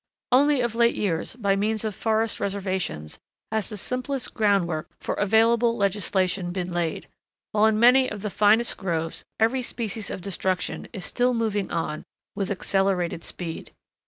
Only 0.31 0.61
of 0.61 0.73
late 0.73 0.95
years 0.95 1.35
by 1.35 1.55
means 1.55 1.85
of 1.85 1.93
forest 1.93 2.39
reservations 2.39 3.19
has 3.51 3.69
the 3.69 3.77
simplest 3.77 4.33
groundwork 4.33 4.89
for 4.99 5.13
available 5.13 5.77
legislation 5.77 6.51
been 6.51 6.71
laid, 6.73 7.07
while 7.51 7.67
in 7.67 7.79
many 7.79 8.09
of 8.09 8.23
the 8.23 8.31
finest 8.31 8.77
groves 8.77 9.25
every 9.39 9.61
species 9.61 10.09
of 10.09 10.21
destruction 10.21 10.87
is 10.91 11.05
still 11.05 11.35
moving 11.35 11.69
on 11.69 12.03
with 12.35 12.49
accelerated 12.49 13.23
speed. 13.23 13.73